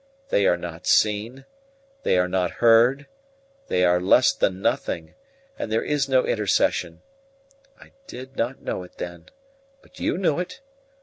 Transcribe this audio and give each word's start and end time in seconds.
They 0.29 0.47
are 0.47 0.57
not 0.57 0.87
seen; 0.87 1.45
they 2.01 2.17
are 2.17 2.27
not 2.27 2.49
heard, 2.53 3.05
they 3.67 3.85
are 3.85 4.01
less 4.01 4.33
than 4.33 4.59
nothing, 4.59 5.13
and 5.59 5.71
there 5.71 5.83
is 5.83 6.09
no 6.09 6.25
intercession. 6.25 7.03
I 7.79 7.91
did 8.07 8.35
not 8.35 8.63
know 8.63 8.81
it 8.81 8.97
then, 8.97 9.27
but 9.83 9.99
you 9.99 10.17
knew 10.17 10.39
it. 10.39 10.59